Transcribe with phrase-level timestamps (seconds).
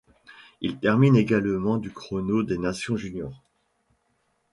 [0.61, 3.43] Il termine également du Chrono des Nations juniors.